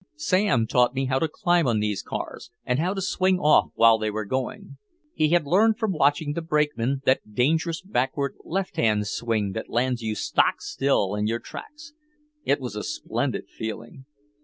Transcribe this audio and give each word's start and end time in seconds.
Sam 0.15 0.65
taught 0.65 0.95
me 0.95 1.05
how 1.05 1.19
to 1.19 1.27
climb 1.27 1.67
on 1.67 1.79
the 1.79 1.95
cars 2.03 2.49
and 2.65 2.79
how 2.79 2.95
to 2.95 3.03
swing 3.03 3.37
off 3.37 3.69
while 3.75 3.99
they 3.99 4.09
were 4.09 4.25
going. 4.25 4.79
He 5.13 5.29
had 5.29 5.45
learned 5.45 5.77
from 5.77 5.91
watching 5.91 6.33
the 6.33 6.41
brakemen 6.41 7.03
that 7.05 7.35
dangerous 7.35 7.83
backward 7.83 8.33
left 8.43 8.77
hand 8.77 9.05
swing 9.05 9.51
that 9.51 9.69
lands 9.69 10.01
you 10.01 10.15
stock 10.15 10.59
still 10.63 11.13
in 11.13 11.27
your 11.27 11.37
tracks. 11.37 11.93
It 12.45 12.57
is 12.63 12.75
a 12.75 12.81
splendid 12.83 13.47
feeling. 13.47 14.05